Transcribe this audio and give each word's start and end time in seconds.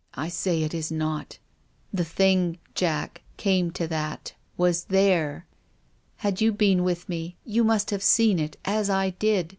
"I 0.14 0.28
say 0.30 0.62
it 0.62 0.72
is 0.72 0.90
not. 0.90 1.38
The 1.92 2.02
thing— 2.02 2.56
Jack, 2.74 3.20
come 3.36 3.70
to 3.72 3.86
that!— 3.88 4.32
was 4.66 4.84
there. 4.84 5.44
Had 6.16 6.40
you 6.40 6.50
been 6.50 6.82
with 6.82 7.10
me, 7.10 7.36
you 7.44 7.62
must 7.62 7.90
have 7.90 8.02
seen 8.02 8.38
it 8.38 8.56
as 8.64 8.88
I 8.88 9.10
did." 9.10 9.58